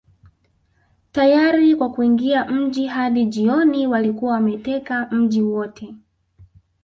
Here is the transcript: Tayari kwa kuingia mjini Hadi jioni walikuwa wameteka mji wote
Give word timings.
Tayari 1.11 1.75
kwa 1.75 1.89
kuingia 1.91 2.45
mjini 2.45 2.87
Hadi 2.87 3.25
jioni 3.25 3.87
walikuwa 3.87 4.31
wameteka 4.33 5.07
mji 5.11 5.41
wote 5.41 5.95